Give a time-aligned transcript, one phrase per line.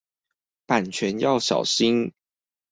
[0.65, 2.11] 版權要小心